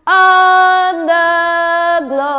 [0.06, 2.38] on the globe.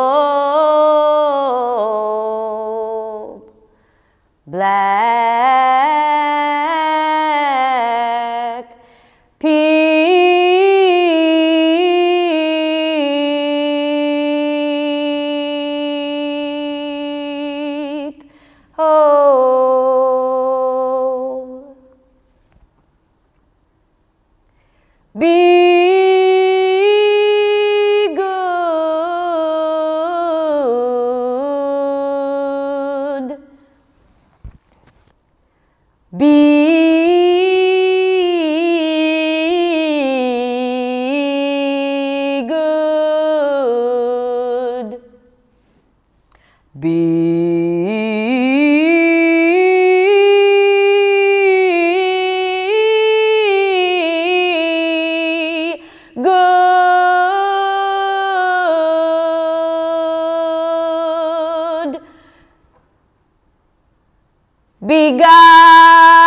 [36.09, 36.46] Be
[64.81, 66.26] began.